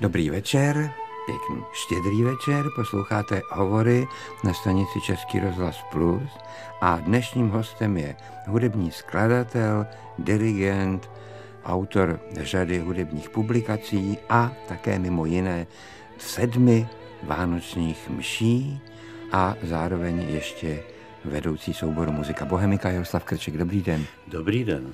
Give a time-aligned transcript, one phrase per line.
[0.00, 0.90] Dobrý večer,
[1.26, 4.06] pěkný štědrý večer, posloucháte hovory
[4.44, 6.30] na stanici Český rozhlas Plus
[6.80, 9.86] a dnešním hostem je hudební skladatel,
[10.18, 11.10] dirigent,
[11.64, 15.66] autor řady hudebních publikací a také mimo jiné
[16.18, 16.88] sedmi
[17.22, 18.80] vánočních mší
[19.32, 20.82] a zároveň ještě
[21.24, 23.56] vedoucí souboru muzika Bohemika Jaroslav Krček.
[23.56, 24.04] Dobrý den.
[24.26, 24.92] Dobrý den.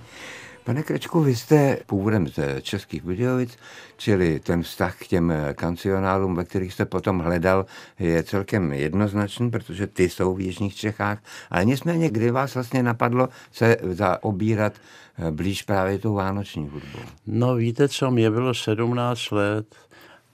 [0.64, 3.59] Pane Krečku, vy jste původem z Českých Budějovic,
[3.96, 7.66] čili ten vztah k těm kancionálům, ve kterých jste potom hledal,
[7.98, 11.19] je celkem jednoznačný, protože ty jsou v Jižních Čechách.
[11.50, 14.72] Ale nicméně, kdy vás vlastně napadlo se zaobírat
[15.30, 17.00] blíž právě tou vánoční hudbou?
[17.27, 19.74] No víte co, mě bylo 17 let,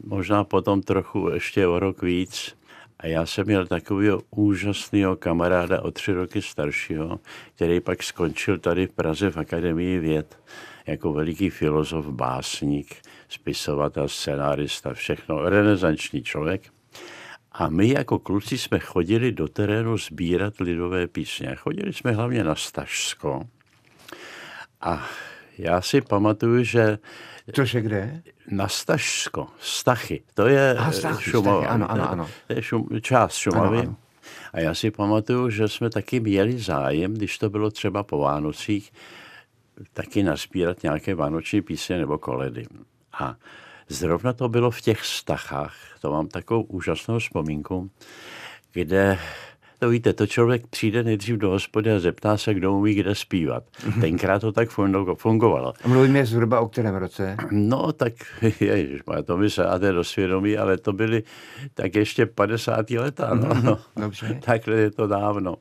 [0.04, 2.54] možná potom trochu ještě o rok víc.
[3.00, 7.20] A já jsem měl takového úžasného kamaráda o tři roky staršího,
[7.54, 10.38] který pak skončil tady v Praze v Akademii věd
[10.86, 12.96] jako veliký filozof, básník,
[13.28, 16.62] spisovatel, scenárista, všechno, renesanční člověk.
[17.52, 21.54] A my jako kluci jsme chodili do terénu sbírat lidové písně.
[21.54, 23.42] Chodili jsme hlavně na Stažsko.
[24.80, 25.08] A
[25.60, 26.98] já si pamatuju, že
[27.52, 28.22] Cože kde?
[28.50, 30.22] Na Stažsko, Stachy.
[30.34, 31.66] To je Aha, Stachy, Šumava.
[31.66, 32.28] Ano, ano, ano.
[32.46, 33.78] To je šum, část Šumavy.
[33.78, 33.96] Ano, ano.
[34.52, 38.92] A já si pamatuju, že jsme taky měli zájem, když to bylo třeba po Vánocích,
[39.92, 42.66] taky naspírat nějaké vánoční písně nebo koledy.
[43.12, 43.36] A
[43.88, 47.90] zrovna to bylo v těch stachách, to mám takovou úžasnou vzpomínku,
[48.72, 49.18] kde
[49.80, 53.64] to víte, to člověk přijde nejdřív do hospody a zeptá se, kdo umí kde zpívat.
[53.86, 54.00] Mhm.
[54.00, 54.70] Tenkrát to tak
[55.14, 55.72] fungovalo.
[55.84, 57.36] A mluvíme zhruba o kterém roce?
[57.50, 58.12] No, tak
[58.60, 61.22] ježiš, to mi se dáte do svědomí, ale to byly
[61.74, 62.90] tak ještě 50.
[62.90, 63.34] leta.
[63.34, 63.54] No.
[63.54, 64.40] Mhm, dobře.
[64.44, 65.56] Takhle je to dávno.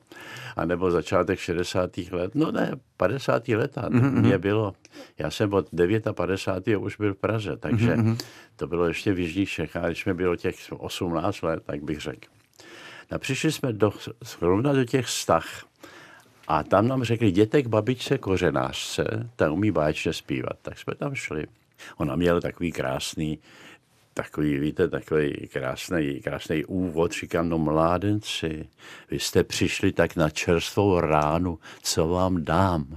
[0.56, 1.90] A nebo začátek 60.
[2.12, 2.34] let.
[2.34, 3.48] No ne, 50.
[3.48, 3.88] leta.
[3.88, 4.20] Mm-hmm.
[4.20, 4.72] Mě bylo,
[5.18, 5.68] já jsem od
[6.12, 6.78] 59.
[6.78, 8.16] už byl v Praze, takže mm-hmm.
[8.56, 9.86] to bylo ještě v Jižních Čechách.
[9.86, 12.39] Když mi bylo těch 18 let, tak bych řekl.
[13.10, 15.64] A přišli jsme do, zrovna do těch stach
[16.48, 20.58] a tam nám řekli, jděte k babičce kořenářce, ta umí báječně zpívat.
[20.62, 21.46] Tak jsme tam šli.
[21.96, 23.38] Ona měla takový krásný,
[24.14, 27.12] takový, víte, takový krásný, krásný úvod.
[27.12, 28.68] Říkám, no mládenci,
[29.10, 32.86] vy jste přišli tak na čerstvou ránu, co vám dám?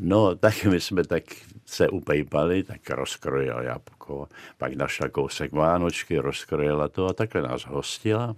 [0.00, 1.24] No, tak my jsme tak
[1.66, 4.28] se upejpali, tak rozkrojila jabko,
[4.58, 8.36] pak našla kousek vánočky, rozkrojila to a takhle nás hostila.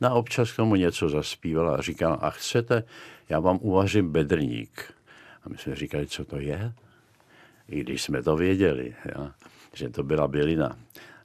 [0.00, 2.84] No a občas k tomu něco zaspívala a říkala, a chcete,
[3.28, 4.94] já vám uvařím bedrník.
[5.44, 6.72] A my jsme říkali, co to je?
[7.68, 9.32] I když jsme to věděli, ja,
[9.74, 10.76] že to byla bylina.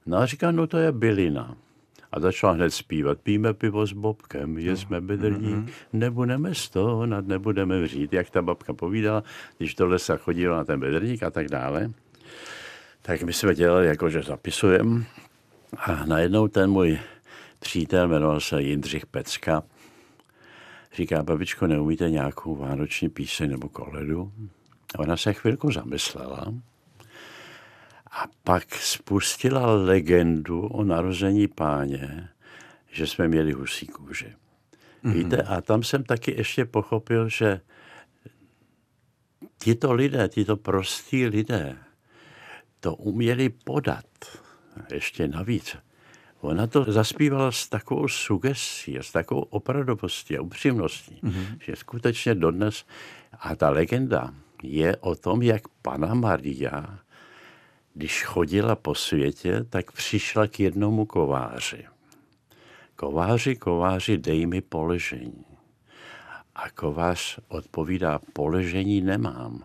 [0.05, 1.55] No a říká, no to je bylina.
[2.11, 5.71] A začala hned zpívat, píme pivo s Bobkem, jsme bedrník, mm-hmm.
[5.93, 6.51] nebudeme
[7.05, 9.23] nad nebudeme vřít, jak ta babka povídala,
[9.57, 11.91] když do lesa chodila na ten bedrník a tak dále.
[13.01, 15.03] Tak my jsme dělali, jako že zapisujeme.
[15.77, 16.99] A najednou ten můj
[17.61, 19.63] přítel, jmenoval se Jindřich Pecka,
[20.95, 24.31] říká, babičko, neumíte nějakou vánoční píseň nebo koledu?
[24.95, 26.53] A ona se chvilku zamyslela
[28.11, 32.29] a pak spustila legendu o narození páně,
[32.91, 34.33] že jsme měli husí kůži.
[35.03, 35.13] Mm-hmm.
[35.13, 37.61] Víte, a tam jsem taky ještě pochopil, že
[39.57, 41.77] tito lidé, tito prostí lidé,
[42.79, 44.05] to uměli podat
[44.93, 45.77] ještě navíc
[46.41, 51.57] Ona to zaspívala s takovou sugestí, s takovou opravdovostí a upřímností, mm-hmm.
[51.65, 52.85] že skutečně dodnes,
[53.39, 56.99] a ta legenda je o tom, jak Pana Maria,
[57.93, 61.85] když chodila po světě, tak přišla k jednomu kováři.
[62.95, 65.45] Kováři, kováři, dej mi poležení.
[66.55, 69.63] A kovář odpovídá, poležení nemám,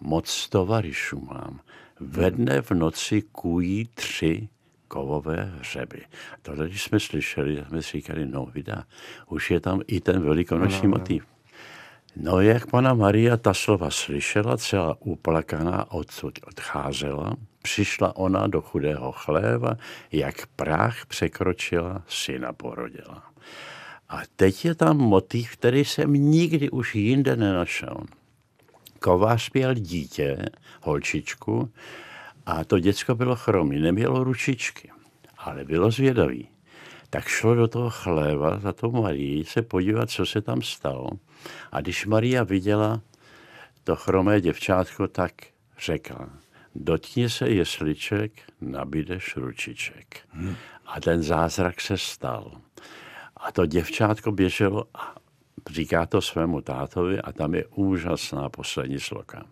[0.00, 1.60] moc tovarišů mám.
[2.00, 4.48] Ve dne v noci kují tři
[4.88, 6.00] kovové hřeby.
[6.42, 8.84] Tohle, když jsme slyšeli, jsme si říkali, no vydá,
[9.28, 10.98] už je tam i ten velikonoční no, no.
[10.98, 11.26] motiv.
[12.16, 19.12] No jak pana Maria ta slova slyšela, celá uplakaná odsud odcházela, přišla ona do chudého
[19.12, 19.76] chléva,
[20.12, 23.22] jak práh překročila, syna porodila.
[24.08, 27.96] A teď je tam motiv, který jsem nikdy už jinde nenašel.
[29.00, 30.38] Kovář měl dítě,
[30.82, 31.70] holčičku,
[32.46, 34.90] a to děcko bylo chromý, nemělo ručičky,
[35.38, 36.48] ale bylo zvědavý.
[37.10, 41.10] Tak šlo do toho chléva za to Marii se podívat, co se tam stalo.
[41.72, 43.00] A když Maria viděla
[43.84, 45.32] to chromé děvčátko, tak
[45.78, 46.28] řekla,
[46.74, 50.18] dotkni se jesliček, nabídeš ručiček.
[50.30, 50.56] Hmm.
[50.86, 52.52] A ten zázrak se stal.
[53.36, 55.14] A to děvčátko běželo a
[55.70, 59.46] říká to svému tátovi a tam je úžasná poslední sloka.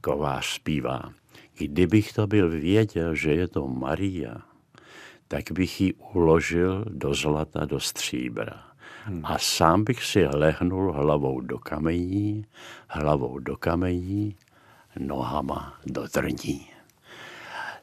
[0.00, 1.12] Kovář zpívá
[1.68, 4.36] kdybych to byl věděl, že je to Maria,
[5.28, 8.62] tak bych ji uložil do zlata, do stříbra.
[9.04, 9.20] Hmm.
[9.24, 12.46] A sám bych si lehnul hlavou do kamení,
[12.88, 14.36] hlavou do kamení,
[14.98, 16.66] nohama do trní.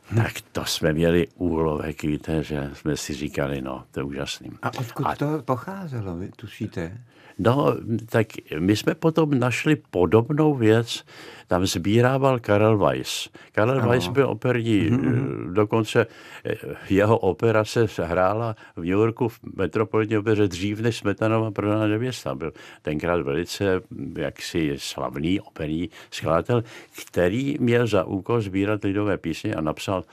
[0.09, 0.23] Hmm.
[0.23, 4.49] Tak to jsme měli úlovek, víte, že jsme si říkali, no, to je úžasný.
[4.61, 5.15] A odkud a...
[5.15, 6.97] to pocházelo, vy tušíte?
[7.39, 7.75] No,
[8.09, 8.27] tak
[8.59, 11.03] my jsme potom našli podobnou věc,
[11.47, 13.29] tam sbírával Karel Weiss.
[13.51, 13.89] Karel ano.
[13.89, 15.53] Weiss byl operní, mm-hmm.
[15.53, 16.07] dokonce
[16.45, 16.55] eh,
[16.89, 22.35] jeho opera se hrála v New Yorku v Metropolitní opeře dřív, než Smetanova prodaná nevěsta.
[22.35, 23.81] Byl tenkrát velice
[24.17, 26.63] jaksi slavný operní skladatel,
[27.07, 30.03] který měl za úkol sbírat lidové písně a napsal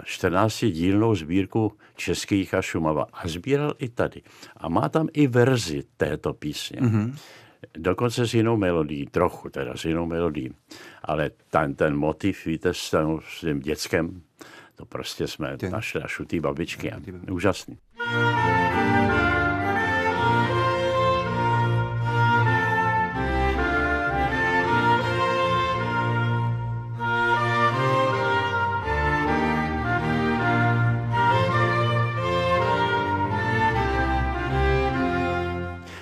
[0.00, 3.06] 14-dílnou sbírku českých a Šumava.
[3.12, 4.22] A sbíral i tady.
[4.56, 6.80] A má tam i verzi této písně.
[6.80, 7.14] Mm-hmm.
[7.78, 10.50] Dokonce s jinou melodií, trochu teda s jinou melodií.
[11.02, 14.22] Ale ten, ten motiv, víte, s, tím, s tím dětskem,
[14.74, 15.70] to prostě jsme Tě.
[15.70, 16.92] našli až u té babičky.
[17.30, 17.78] Úžasný.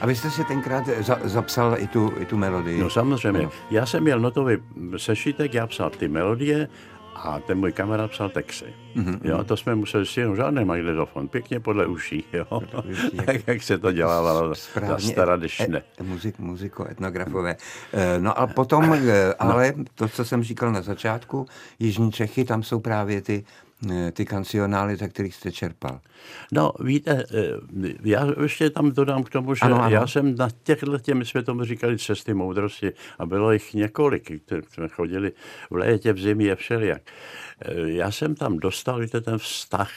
[0.05, 2.81] A vy jste si tenkrát za, zapsal i tu, i tu melodii?
[2.81, 3.43] No samozřejmě.
[3.43, 3.51] No.
[3.71, 4.57] Já jsem měl notový
[4.97, 6.69] sešítek, já psal ty melodie
[7.15, 8.75] a ten můj kamarád psal texty.
[8.97, 9.19] Mm-hmm.
[9.25, 12.63] Jo, to jsme museli stihnout, žádný magnetofon, pěkně podle uší, jo.
[13.27, 15.83] tak, jak se to dělávalo za staradešné.
[16.01, 17.57] E, muzik, muziko, etnografové.
[17.93, 19.85] E, no a potom, e, ale no.
[19.95, 21.47] to, co jsem říkal na začátku,
[21.79, 23.45] Jižní Čechy, tam jsou právě ty
[24.13, 26.01] ty kancionály, ze kterých jste čerpal?
[26.53, 29.95] No, víte, eh, já ještě tam dodám k tomu, že ano, ano.
[29.95, 34.63] já jsem na těchto, my jsme tomu říkali cesty moudrosti a bylo jich několik, které
[34.73, 35.33] jsme chodili
[35.71, 37.03] v létě, v zimě a všelijak.
[37.61, 39.91] Eh, já jsem tam dostal, víte, ten vztah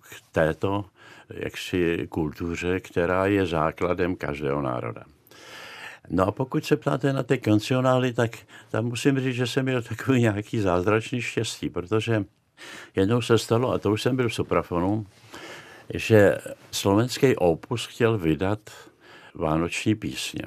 [0.00, 0.84] k této
[1.30, 5.04] jaksi kultuře, která je základem každého národa.
[6.10, 8.38] No a pokud se ptáte na ty kancionály, tak
[8.70, 12.24] tam musím říct, že jsem měl takový nějaký zázračný štěstí, protože
[12.96, 15.06] Jednou se stalo, a to už jsem byl v Soprafonu,
[15.94, 16.38] že
[16.70, 18.60] slovenský opus chtěl vydat
[19.34, 20.42] vánoční písně.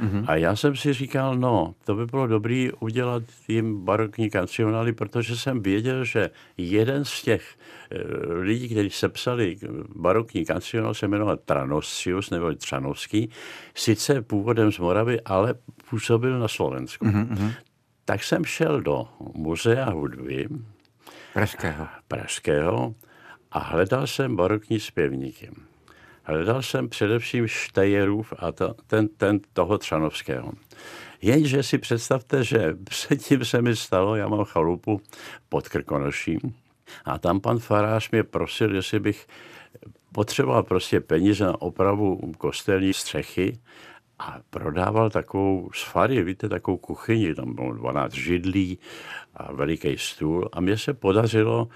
[0.00, 0.24] Mm-hmm.
[0.28, 5.36] A já jsem si říkal, no, to by bylo dobré udělat jim barokní kancionály, protože
[5.36, 7.54] jsem věděl, že jeden z těch
[7.90, 7.98] e,
[8.32, 9.56] lidí, kteří sepsali
[9.94, 13.30] barokní kancionál, se jmenoval Tranosius nebo Tranovský,
[13.74, 15.54] sice původem z Moravy, ale
[15.90, 17.04] působil na Slovensku.
[17.04, 17.52] Mm-hmm.
[18.04, 20.48] Tak jsem šel do muzea hudby
[21.36, 21.88] Pražského.
[22.08, 22.94] Pražského
[23.50, 25.50] a hledal jsem barokní zpěvníky.
[26.22, 30.52] Hledal jsem především Štejerův a to, ten, ten toho Třanovského.
[31.22, 35.00] Jenže si představte, že předtím se mi stalo, já mám chalupu
[35.48, 36.40] pod Krkonoším
[37.04, 39.26] a tam pan farář mě prosil, jestli bych
[40.12, 43.58] potřeboval prostě peníze na opravu kostelní střechy
[44.18, 48.78] a prodával takovou sfary, víte, takovou kuchyni, tam bylo 12 židlí
[49.34, 51.68] a veliký stůl a mně se podařilo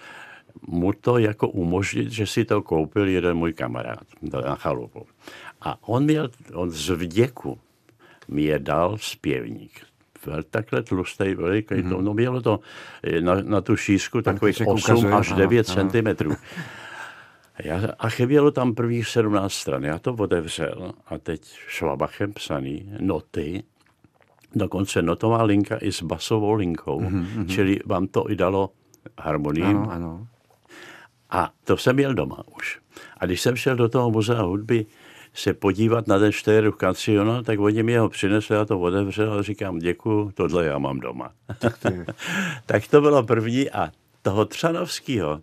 [0.66, 4.04] mu to jako umožnit, že si to koupil jeden můj kamarád
[4.44, 5.06] na chalupu.
[5.60, 7.58] A on měl, on z vděku
[8.28, 9.80] mi je dal zpěvník.
[10.50, 11.90] Takhle tlustý, veliký, mm-hmm.
[11.90, 12.60] to, no mělo to
[13.20, 16.30] na, na tu šířku takových 8 ukazuje, až 9 cm.
[17.64, 19.84] Já, a chybělo tam prvních 17 stran.
[19.84, 23.62] Já to otevřel a teď švabachem psaný noty,
[24.54, 27.46] dokonce notová linka i s basovou linkou, mm-hmm.
[27.46, 28.70] čili vám to i dalo
[29.18, 29.64] harmonii.
[29.64, 30.26] Ano, ano.
[31.30, 32.78] A to jsem měl doma už.
[33.16, 34.86] A když jsem šel do toho muzea hudby
[35.34, 39.42] se podívat na ten Štejerův kancionál, tak oni mi ho přinesli, já to otevřel a
[39.42, 41.30] říkám děkuju, tohle já mám doma.
[41.58, 41.78] Tak,
[42.66, 45.40] tak to bylo první a toho Třanovského,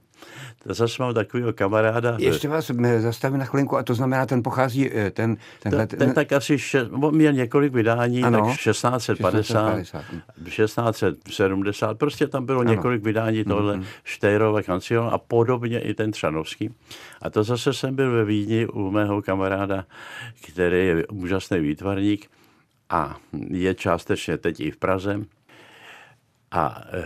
[0.64, 2.16] to zase mám takového kamaráda.
[2.20, 5.38] Ještě vás zastavím na chvilinku, a to znamená, ten pochází, eh, ten...
[5.60, 9.80] Ten, ten, ten tak asi, še, měl několik vydání, ano, tak 1650,
[10.44, 12.72] 1670, prostě tam bylo ano.
[12.72, 13.86] několik vydání tohle mm-hmm.
[14.04, 16.70] Štejrova kancion a podobně i ten Třanovský.
[17.22, 19.86] A to zase jsem byl ve Vídni u mého kamaráda,
[20.48, 22.30] který je úžasný výtvarník
[22.90, 23.18] a
[23.50, 25.20] je částečně teď i v Praze.
[26.52, 27.04] A e,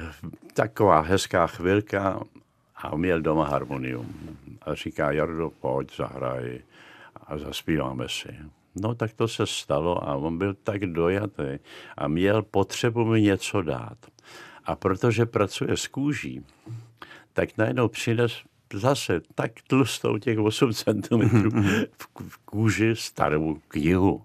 [0.53, 2.19] taková hezká chvilka,
[2.83, 4.15] a měl doma harmonium.
[4.61, 6.61] A říká, Jardo, pojď, zahraj
[7.27, 8.35] a zaspíváme si.
[8.75, 11.59] No tak to se stalo a on byl tak dojatý
[11.97, 13.97] a měl potřebu mi něco dát.
[14.65, 16.45] A protože pracuje s kůží,
[17.33, 21.21] tak najednou přines zase tak tlustou těch 8 cm
[22.27, 24.23] v kůži starou knihu.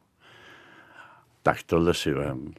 [1.43, 2.53] Tak tohle si vem.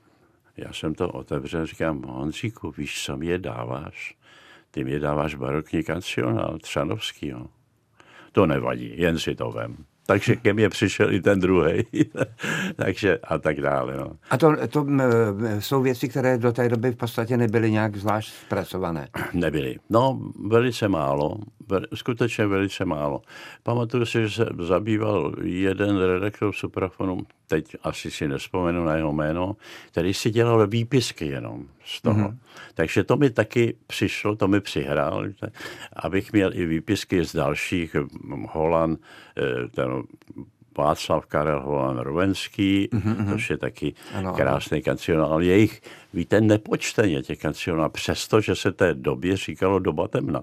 [0.58, 4.17] Já jsem to otevřel, říkám, Honzíku, víš, co mě dáváš?
[4.78, 7.48] Ty mě dáváš barokní kancionál Třanovskýho.
[8.32, 9.78] To nevadí, jen si to vem.
[10.06, 11.84] Takže ke mně přišel i ten druhý.
[12.76, 13.98] Takže a tak dále.
[13.98, 14.12] No.
[14.30, 14.86] A to, to
[15.60, 19.08] jsou věci, které do té doby v podstatě nebyly nějak zvlášť zpracované?
[19.34, 19.78] Nebyly.
[19.90, 21.38] No, velice málo.
[21.94, 23.22] Skutečně velice málo.
[23.64, 29.56] Pamatuju si, že se zabýval jeden redaktor Suprafonu, teď asi si nespomenu na jeho jméno,
[29.92, 32.30] který si dělal výpisky jenom z toho.
[32.30, 32.38] Mm-hmm.
[32.74, 35.26] Takže to mi taky přišlo, to mi přihrál,
[35.96, 37.96] abych měl i výpisky z dalších
[38.50, 39.00] Holand,
[39.38, 40.04] eh, ten
[40.78, 43.32] Václav Karel Holan Rovenský, mm-hmm.
[43.32, 45.42] což je taky ano, krásný kancionál.
[45.42, 45.82] Jejich,
[46.14, 50.42] víte, nepočteně těch kancionál, přesto, že se té době říkalo doba temna.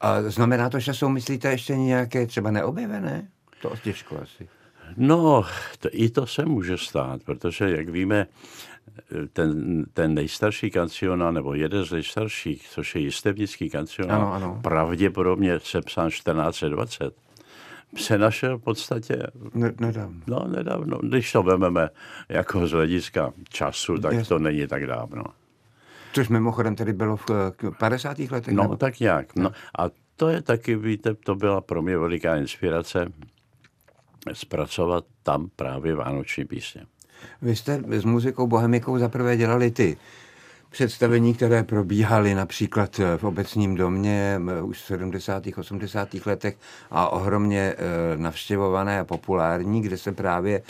[0.00, 3.28] A znamená to, že jsou, myslíte, ještě nějaké třeba neobjevené?
[3.62, 4.48] To těžko asi.
[4.96, 5.44] No,
[5.78, 8.26] to, i to se může stát, protože, jak víme,
[9.32, 14.60] ten, ten nejstarší kancionál, nebo jeden z nejstarších, což je jistevnický kancionál, ano, ano.
[14.62, 17.14] pravděpodobně sepsán 1420,
[17.96, 19.22] se našel v podstatě...
[19.80, 20.20] nedávno.
[20.26, 20.98] No, nedávno.
[21.02, 21.88] Když to vezmeme
[22.28, 24.28] jako z hlediska času, tak Jasně.
[24.28, 25.24] to není tak dávno.
[26.12, 27.26] Což mimochodem tedy bylo v
[27.78, 28.18] 50.
[28.18, 28.54] letech?
[28.54, 28.76] No, nebo?
[28.76, 29.36] tak nějak.
[29.36, 29.50] No.
[29.78, 33.12] A to je taky, víte, to byla pro mě veliká inspirace
[34.32, 36.86] zpracovat tam právě vánoční písně.
[37.42, 39.96] Vy jste s muzikou Bohemikou zaprvé dělali ty
[40.70, 45.42] představení, které probíhaly například v obecním domě už v 70.
[45.56, 46.08] 80.
[46.26, 46.56] letech
[46.90, 47.74] a ohromně
[48.16, 50.62] navštěvované a populární, kde se právě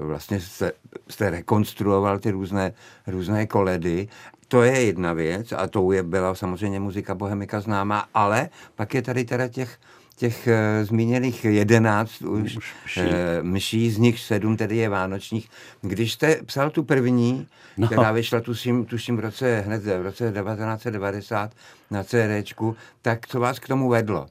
[0.00, 0.72] vlastně jste,
[1.08, 2.72] jste rekonstruoval ty různé,
[3.06, 4.08] různé koledy.
[4.48, 9.02] To je jedna věc a to je byla samozřejmě muzika Bohemika známá, ale pak je
[9.02, 9.78] tady teda těch
[10.18, 13.00] těch uh, zmíněných jedenáct už, už mší.
[13.00, 13.06] Uh,
[13.42, 15.48] mší, z nich sedm tedy je vánočních.
[15.82, 17.46] Když jste psal tu první,
[17.76, 17.86] no.
[17.86, 21.50] která vyšla tuším, tuším v roce, hned v roce 1990
[21.90, 24.26] na CDčku, tak co vás k tomu vedlo?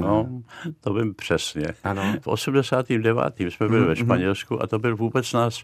[0.00, 0.42] No,
[0.80, 1.66] to vím přesně.
[1.84, 2.14] Ano.
[2.20, 3.40] V 89.
[3.40, 3.86] jsme byli mm-hmm.
[3.86, 3.96] ve mhm.
[3.96, 5.62] Španělsku a to byl vůbec nás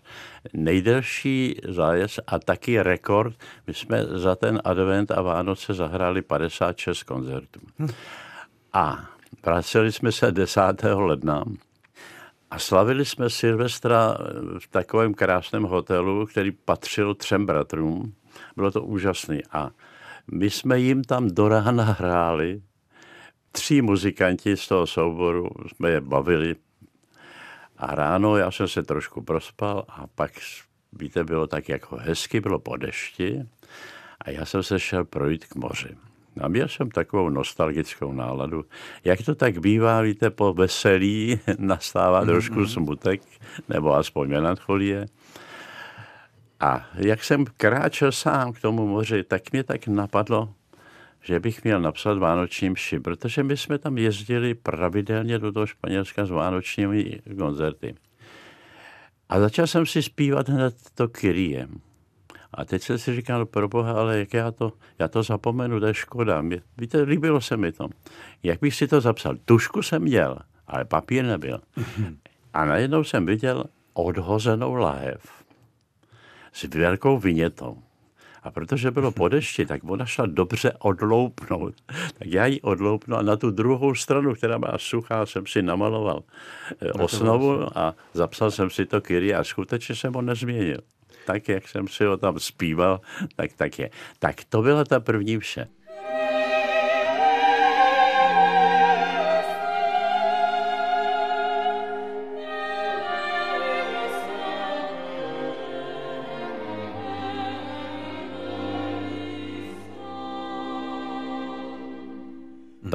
[0.52, 3.34] nejdelší zájezd a taky rekord.
[3.66, 7.60] My jsme za ten advent a Vánoce zahráli 56 koncertů.
[7.78, 7.88] Hm.
[8.72, 10.60] A Vraceli jsme se 10.
[10.94, 11.44] ledna
[12.50, 14.16] a slavili jsme Silvestra
[14.58, 18.14] v takovém krásném hotelu, který patřil třem bratrům.
[18.56, 19.38] Bylo to úžasné.
[19.52, 19.70] A
[20.30, 22.62] my jsme jim tam do rána hráli.
[23.52, 26.56] Tři muzikanti z toho souboru jsme je bavili.
[27.76, 30.32] A ráno já jsem se trošku prospal a pak,
[30.92, 33.42] víte, bylo tak jako hezky, bylo po dešti
[34.20, 35.96] a já jsem se šel projít k moři.
[36.40, 38.64] A měl jsem takovou nostalgickou náladu.
[39.04, 42.26] Jak to tak bývá, víte, po veselí nastává mm-hmm.
[42.26, 43.22] trošku smutek,
[43.68, 45.06] nebo aspoň melancholie.
[46.60, 50.54] A jak jsem kráčel sám k tomu moři, tak mě tak napadlo,
[51.20, 56.26] že bych měl napsat vánoční mši, protože my jsme tam jezdili pravidelně do toho Španělska
[56.26, 57.94] s vánočními koncerty.
[59.28, 61.68] A začal jsem si zpívat hned to Kyrie.
[62.54, 65.86] A teď jsem si říkal, pro boha, ale jak já to, já to zapomenu, to
[65.86, 66.42] je škoda.
[66.42, 67.88] Mě, víte, líbilo se mi to.
[68.42, 69.34] Jak bych si to zapsal?
[69.44, 71.60] Tušku jsem měl, ale papír nebyl.
[72.54, 75.44] A najednou jsem viděl odhozenou lahev
[76.52, 77.78] s velkou vinětou.
[78.42, 81.74] A protože bylo po dešti, tak ona šla dobře odloupnout.
[82.18, 86.22] Tak já ji odloupnu a na tu druhou stranu, která byla suchá, jsem si namaloval
[86.80, 90.78] eh, osnovu a zapsal jsem si to Kyrie a skutečně jsem ho nezměnil
[91.26, 93.00] tak, jak jsem si ho tam zpíval,
[93.36, 93.90] tak tak je.
[94.18, 95.68] Tak to byla ta první vše.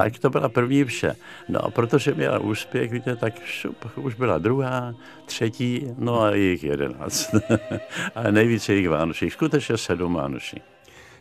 [0.04, 1.16] Tak to byla první vše.
[1.50, 6.64] No a protože měla úspěch, víte, tak šup, už byla druhá, třetí, no a jich
[6.64, 7.36] jedenáct.
[8.16, 10.64] a nejvíce jich vánočních, skutečně sedm vánočních.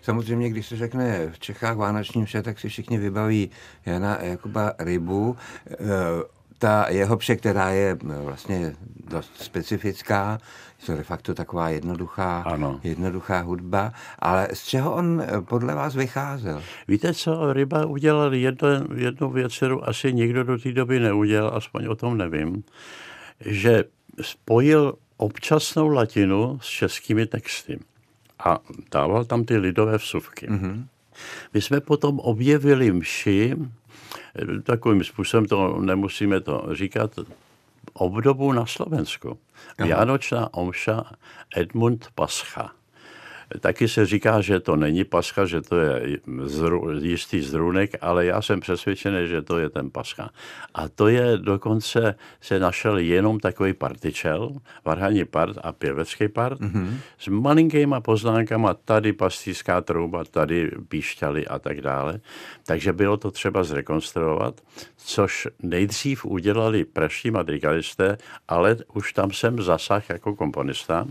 [0.02, 3.50] Samozřejmě, když se řekne v Čechách vánoční vše, tak si všichni vybaví
[3.86, 5.36] Jana Jakuba Rybu.
[6.58, 8.74] Ta jeho pře, která je e, vlastně
[9.10, 10.38] dost specifická,
[10.80, 12.80] je to de facto taková jednoduchá, ano.
[12.82, 16.62] jednoduchá hudba, ale z čeho on eh, podle vás vycházel?
[16.88, 21.86] Víte co, Ryba udělal jedno, jednu věc, kterou asi nikdo do té doby neudělal, aspoň
[21.86, 22.64] o tom nevím,
[23.40, 23.84] že
[24.22, 27.78] spojil občasnou latinu s českými texty
[28.44, 28.58] a
[28.92, 30.48] dával tam ty lidové vsuvky.
[30.48, 30.84] Mm-hmm.
[31.54, 33.66] My jsme potom objevili mši, eh,
[34.62, 37.18] takovým způsobem to nemusíme to říkat,
[37.94, 39.38] obdobu na Slovensku.
[39.78, 39.86] Aha.
[39.86, 41.04] Vianočná omša
[41.56, 42.77] Edmund Pascha.
[43.60, 48.42] Taky se říká, že to není pascha, že to je zru, jistý zrunek, ale já
[48.42, 50.30] jsem přesvědčený, že to je ten pascha.
[50.74, 54.52] A to je dokonce, se našel jenom takový partičel,
[54.84, 56.96] varhaní part a pěvecký part, mm-hmm.
[57.18, 62.20] s malinkýma poznánkama, tady pastýřská trouba, tady píšťaly a tak dále.
[62.66, 64.60] Takže bylo to třeba zrekonstruovat,
[64.96, 71.06] což nejdřív udělali praští madrigalisté, ale už tam jsem zasah jako komponista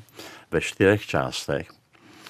[0.52, 1.77] ve čtyřech částech.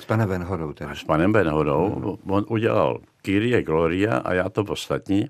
[0.01, 0.73] S panem Benhodou.
[0.73, 0.95] Teda.
[0.95, 1.89] S panem Benhodou.
[1.89, 2.35] Hmm.
[2.35, 5.29] On udělal Kyrie Gloria a já to ostatní,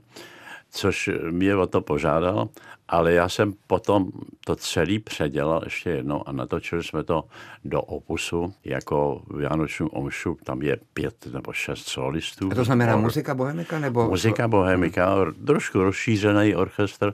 [0.70, 2.50] což mě o to požádal,
[2.88, 4.12] ale já jsem potom
[4.46, 7.24] to celý předělal ještě jedno a natočili jsme to
[7.66, 12.50] do opusu jako Vánoční omšu, tam je pět nebo šest solistů.
[12.52, 13.80] A to znamená or, muzika bohemika?
[13.80, 14.10] Nebo...
[14.10, 17.14] Muzika bohemika, trošku rozšířený orchestr,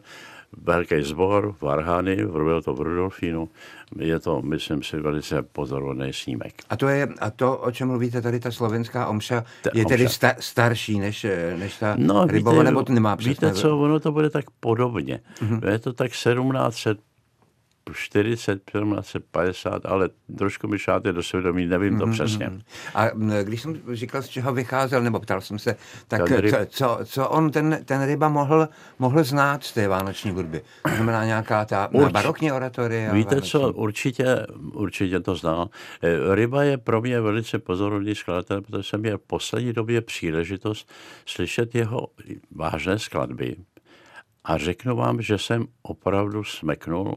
[0.57, 3.49] velký sbor, varhany, byl to v Rudolfínu.
[3.99, 6.53] Je to, myslím si, velice pozorovný snímek.
[6.69, 9.89] A to, je, a to, o čem mluvíte tady, ta slovenská omša, ta je omša.
[9.89, 11.25] tedy sta, starší než,
[11.57, 13.47] než ta no, Rybova, víte, nebo to nemá přesné?
[13.47, 15.19] Víte co, ono to bude tak podobně.
[15.41, 15.69] Mm-hmm.
[15.69, 16.97] Je to tak 1700
[17.93, 18.71] 40,
[19.31, 22.13] 50, ale trošku mi šáte do svědomí, nevím to mm-hmm.
[22.13, 22.51] přesně.
[22.95, 23.09] A
[23.43, 25.75] když jsem říkal, z čeho vycházel, nebo ptal jsem se,
[26.07, 26.55] tak ryb...
[26.67, 30.61] co, co on, ten, ten ryba, mohl, mohl znát z té vánoční hudby?
[30.83, 32.11] To znamená nějaká ta Urč...
[32.11, 33.13] barokní oratorie?
[33.13, 33.51] Víte vánoční?
[33.51, 35.69] co, určitě, určitě to znal.
[36.01, 40.91] E, ryba je pro mě velice pozorovný skladatel, protože jsem měl v poslední době příležitost
[41.25, 42.07] slyšet jeho
[42.51, 43.55] vážné skladby.
[44.43, 47.15] A řeknu vám, že jsem opravdu smeknul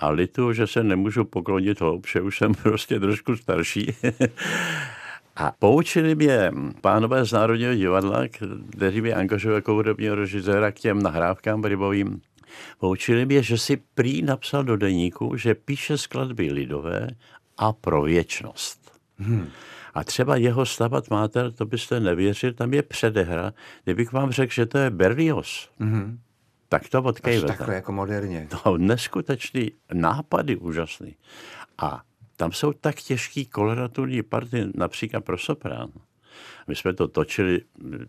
[0.00, 3.94] a litu, že se nemůžu poklonit hloubše, už jsem prostě trošku starší.
[5.36, 8.22] A poučili mě pánové z Národního divadla,
[8.70, 12.20] kteří mě angažují jako hudebního režiséra k těm nahrávkám rybovým,
[12.78, 17.08] poučili mě, že si prý napsal do deníku, že píše skladby lidové
[17.58, 18.92] a pro věčnost.
[19.18, 19.48] Hmm.
[19.94, 23.52] A třeba jeho Stabat Mater, to byste nevěřili, tam je předehra,
[23.84, 25.70] kdybych vám řekl, že to je Berlioz.
[25.78, 26.18] Hmm
[26.70, 27.46] tak to odkejvete.
[27.46, 28.48] Takhle jako moderně.
[28.62, 31.16] To neskutečný nápady úžasný.
[31.78, 32.02] A
[32.36, 35.88] tam jsou tak těžký koloraturní party, například pro soprán.
[36.68, 37.60] My jsme to točili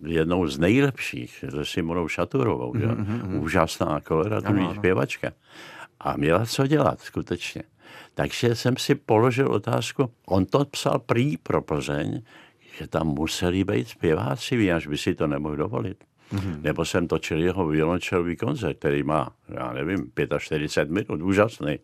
[0.08, 3.06] jednou z nejlepších, se Simonou Šaturovou, mm-hmm.
[3.06, 3.42] Mm-hmm.
[3.42, 5.32] úžasná koloraturní zpěvačka.
[6.00, 7.64] A měla co dělat, skutečně.
[8.14, 12.22] Takže jsem si položil otázku, on to psal prý pro Plzeň,
[12.78, 16.04] že tam museli být zpěváci, až by si to nemohl dovolit.
[16.34, 16.62] Mm-hmm.
[16.62, 21.80] Nebo jsem točil jeho violončelový koncert, který má, já nevím, 45 minut, úžasný.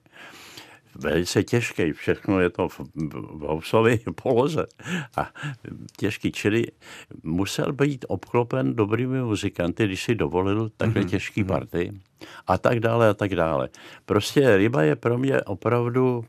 [0.96, 2.80] Velice těžký, všechno je to v,
[3.14, 4.66] v housové poloze.
[5.18, 5.30] A
[5.98, 6.66] těžký, čili
[7.24, 11.10] musel být obklopen dobrými muzikanty, když si dovolil takhle mm-hmm.
[11.10, 11.48] těžký mhm.
[11.48, 11.92] party.
[12.48, 13.70] A tak dále, a tak dále.
[14.06, 16.26] Prostě ryba je pro mě opravdu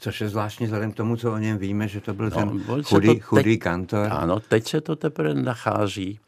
[0.00, 2.48] Což je zvláštní vzhledem k tomu, co o něm víme, že to byl no, ten
[2.82, 4.08] chudý, to teď, chudý kantor.
[4.10, 6.20] Ano, teď se to teprve nachází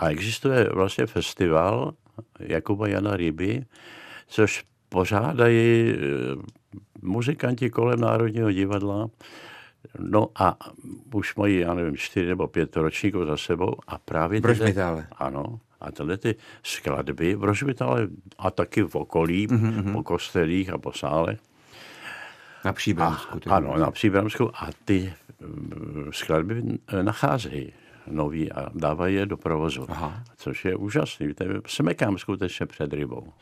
[0.00, 1.92] a existuje vlastně festival
[2.38, 3.64] Jakuba Jana Ryby,
[4.26, 5.96] což pořádají eh,
[7.02, 9.10] muzikanti kolem Národního divadla.
[9.98, 10.58] No a
[11.14, 14.40] už mají, já nevím, čtyři nebo pět ročníků za sebou a právě...
[14.40, 15.06] Brožmitále.
[15.16, 15.60] Ano.
[15.80, 18.08] A tyhle ty skladby v Rožmitále
[18.38, 19.92] a taky v okolí, mm-hmm.
[19.92, 21.40] po kostelích a po sálech.
[22.64, 23.38] Na Příbramsku.
[23.46, 24.50] A, ano, na Příbramsku.
[24.54, 26.62] A ty mm, skladby
[27.02, 27.72] nacházejí
[28.06, 29.86] nový a dávají je do provozu.
[29.88, 30.22] Aha.
[30.36, 31.26] Což je úžasný.
[31.26, 33.32] Víte, smekám skutečně před rybou.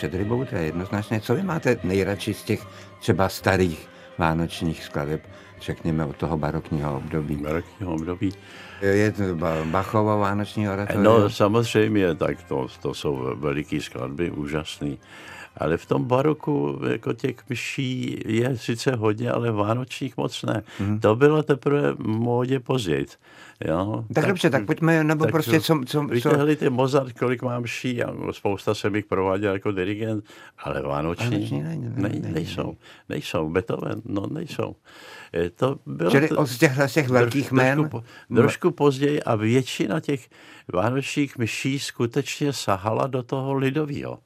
[0.00, 1.20] Před rybou, to je jednoznačné.
[1.20, 2.66] Co vy máte nejradši z těch
[3.00, 5.20] třeba starých vánočních skladeb,
[5.60, 7.36] řekněme od toho barokního období?
[7.36, 8.32] Barokního období.
[8.80, 9.22] Je to
[9.64, 11.04] Bachovo vánoční oratorie?
[11.04, 14.98] No samozřejmě, tak to, to jsou veliké skladby, úžasný.
[15.56, 20.62] Ale v tom baroku jako těch myší je sice hodně, ale vánočních moc ne.
[20.80, 21.00] Mm.
[21.00, 23.06] To bylo teprve v módě později.
[23.64, 24.04] Jo?
[24.08, 25.80] Tak, tak dobře, tak pojďme, nebo tak prostě co...
[25.86, 26.56] co víte, co...
[26.56, 30.24] ty Mozart, kolik mám ší, a spousta jsem jich prováděl jako dirigent,
[30.58, 32.76] ale vánoční, vánoční ne, ne, ne, nejsou.
[33.08, 33.50] Nejsou.
[33.50, 34.76] Beethoven, no nejsou.
[35.56, 37.78] To bylo Čili od těchhle těch velkých jmén?
[37.78, 40.28] Trošku, trošku později a většina těch
[40.72, 44.18] vánočních myší skutečně sahala do toho lidového.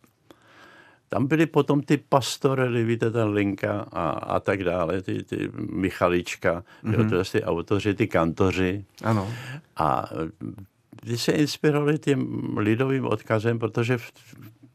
[1.09, 6.65] Tam byly potom ty pastorely, víte, ten Linka a, a tak dále, ty, ty Michalička,
[6.85, 7.11] mm-hmm.
[7.11, 8.85] to ty autoři, ty kantoři.
[9.05, 9.29] Ano.
[9.77, 10.11] A
[11.01, 14.13] ty se inspirovali tím lidovým odkazem, protože v,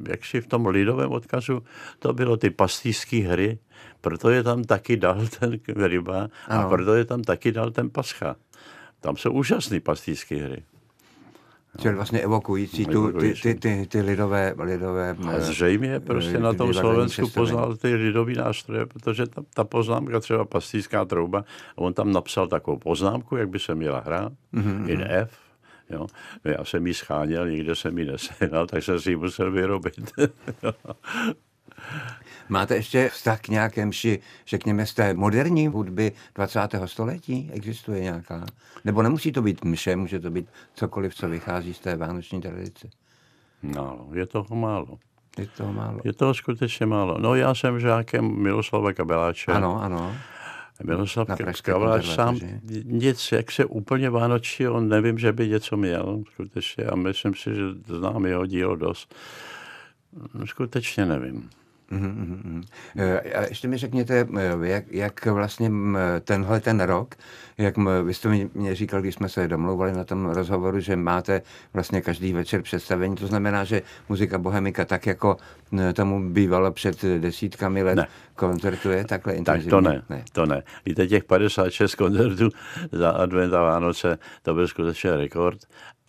[0.08, 1.64] jak si v tom lidovém odkazu
[2.00, 3.60] to bylo ty pastýřské hry,
[4.02, 6.70] proto je tam taky dal ten ryba a ano.
[6.70, 8.36] proto je tam taky dal ten pascha.
[9.00, 10.64] Tam jsou úžasné pastýřské hry.
[11.78, 15.16] Čili vlastně evokující tu, ty, ty, ty, ty lidové, lidové...
[15.28, 20.20] A eh, zřejmě prostě na tom Slovensku poznal ty lidové nástroje, protože ta, ta poznámka,
[20.20, 24.90] třeba pastýřská trouba, on tam napsal takovou poznámku, jak by se měla hrát, mm-hmm.
[24.90, 25.32] in F,
[25.90, 26.08] Jo.
[26.44, 30.12] Já jsem ji scháněl, nikde jsem ji nesehnal, tak jsem si ji musel vyrobit.
[32.50, 36.60] Máte ještě vztah k nějaké mši, řekněme, z té moderní hudby 20.
[36.86, 37.52] století?
[37.54, 38.46] Existuje nějaká?
[38.86, 42.90] Nebo nemusí to být mše, může to být cokoliv, co vychází z té vánoční tradice?
[43.64, 45.00] No, je toho málo.
[45.38, 46.00] Je toho málo.
[46.04, 47.18] Je toho skutečně málo.
[47.20, 49.52] No já jsem žákem Miroslava Kabeláče.
[49.52, 50.16] Ano, ano.
[50.84, 51.28] Miroslav
[51.62, 52.40] Kabeláč sám
[52.84, 57.56] nic, jak se úplně vánoční, on nevím, že by něco měl skutečně a myslím si,
[57.56, 57.62] že
[57.98, 59.16] znám jeho dílo dost.
[60.46, 61.50] Skutečně nevím.
[61.92, 62.64] Mm-hmm.
[63.36, 65.72] A ještě mi řekněte, eh, jak, jak vlastně
[66.22, 67.16] tenhle ten rok,
[67.58, 71.42] jak vy jste mě říkal, když jsme se domlouvali na tom rozhovoru, že máte
[71.74, 75.38] vlastně každý večer představení, to znamená, že muzika Bohemika tak jako
[75.94, 78.08] tomu bývalo před desítkami let, ne.
[78.36, 79.72] koncertuje takhle intenzivně?
[79.72, 80.64] Tak to ne, ne, to ne.
[80.86, 82.50] Víte, těch 56 koncertů
[82.92, 85.60] za advent a Vánoce, to byl skutečně rekord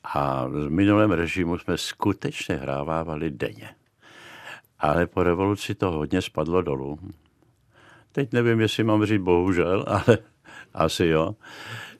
[0.04, 3.70] a v minulém režimu jsme skutečně hrávávali denně
[4.80, 6.98] ale po revoluci to hodně spadlo dolů.
[8.12, 10.18] Teď nevím, jestli mám říct bohužel, ale
[10.74, 11.34] asi jo.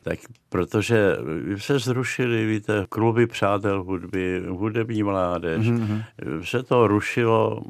[0.02, 1.16] Tak protože
[1.56, 6.02] se zrušili, víte, kluby přátel hudby, hudební mládež, mm-hmm.
[6.42, 7.62] se to rušilo,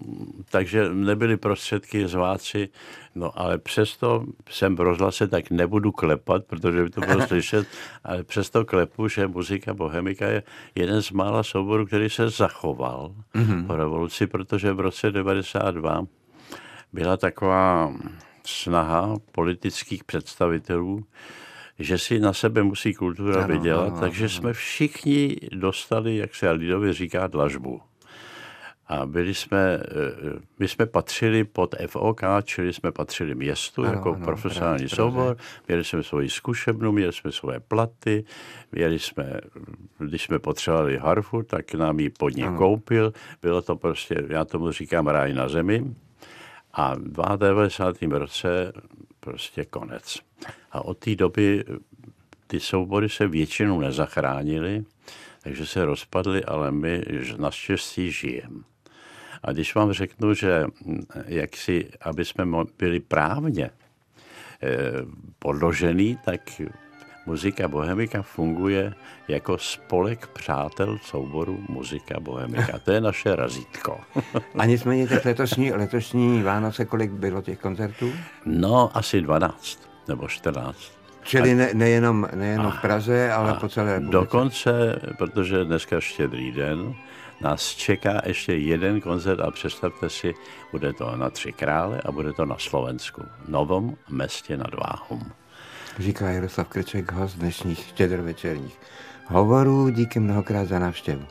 [0.50, 2.68] takže nebyly prostředky zváci,
[3.14, 7.66] no ale přesto jsem v rozhlase, tak nebudu klepat, protože by to bylo slyšet,
[8.04, 10.42] ale přesto klepu, že muzika Bohemika je
[10.74, 13.66] jeden z mála souborů, který se zachoval mm-hmm.
[13.66, 16.06] po revoluci, protože v roce 92
[16.92, 17.92] byla taková
[18.46, 21.04] snaha politických představitelů,
[21.80, 24.28] že si na sebe musí kultura ano, vydělat, ano, takže ano.
[24.28, 27.80] jsme všichni dostali, jak se lidově říká, dlažbu.
[28.86, 34.14] A byli jsme, eh, my jsme patřili pod FOK, čili jsme patřili městu ano, jako
[34.14, 35.36] ano, profesionální právě, soubor,
[35.68, 38.24] měli jsme svoji zkušebnu, měli jsme svoje platy,
[38.72, 39.40] měli jsme,
[39.98, 43.12] když jsme potřebovali harfu, tak nám ji pod ní koupil.
[43.42, 45.94] Bylo to prostě, já tomu říkám ráj na zemi.
[46.72, 48.18] A v 92.
[48.18, 48.72] roce
[49.20, 50.18] prostě konec.
[50.72, 51.64] A od té doby
[52.46, 54.84] ty soubory se většinou nezachránily,
[55.42, 57.02] takže se rozpadly, ale my
[57.36, 58.60] naštěstí žijeme.
[59.42, 60.64] A když vám řeknu, že
[61.26, 62.44] jak si, aby jsme
[62.78, 63.70] byli právně
[64.62, 64.92] eh,
[65.38, 66.60] podložený, tak
[67.30, 68.94] Muzika Bohemika funguje
[69.28, 72.78] jako spolek přátel souboru Muzika Bohemika.
[72.78, 74.00] To je naše razítko.
[74.58, 78.12] A nicméně tak letošní, letošní Vánoce, kolik bylo těch koncertů?
[78.46, 80.78] No, asi 12 nebo 14.
[81.22, 84.12] Čili ne, nejenom, nejenom v Praze, ale po celé republice.
[84.12, 86.94] Dokonce, protože dneska štědrý den,
[87.40, 90.34] nás čeká ještě jeden koncert a představte si,
[90.72, 95.32] bude to na Tři krále a bude to na Slovensku, Novom městě nad Váhom
[95.98, 98.78] říká Jaroslav Krček, host dnešních štědrovečerních
[99.26, 99.88] hovorů.
[99.88, 101.24] Díky mnohokrát za návštěvu.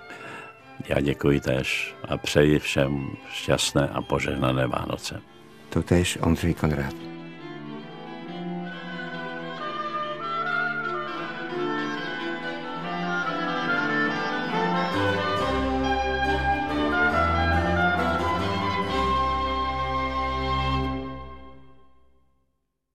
[0.89, 5.22] Já děkuji tež a přeji všem šťastné a požehnané Vánoce.
[5.69, 7.18] To tež Ondřej Konrád.